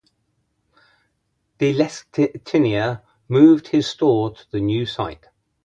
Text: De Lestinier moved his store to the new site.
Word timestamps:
De 1.59 1.71
Lestinier 1.75 3.03
moved 3.29 3.67
his 3.67 3.85
store 3.85 4.33
to 4.33 4.49
the 4.49 4.59
new 4.59 4.83
site. 4.87 5.27